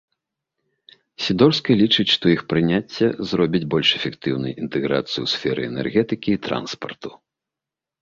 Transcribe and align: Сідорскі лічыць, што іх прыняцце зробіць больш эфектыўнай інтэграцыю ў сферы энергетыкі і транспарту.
Сідорскі 1.25 1.71
лічыць, 1.81 2.07
што 2.15 2.25
іх 2.35 2.41
прыняцце 2.55 3.11
зробіць 3.33 3.63
больш 3.75 3.89
эфектыўнай 4.01 4.59
інтэграцыю 4.67 5.21
ў 5.29 5.37
сферы 5.37 5.61
энергетыкі 5.71 6.29
і 6.39 6.45
транспарту. 6.51 7.09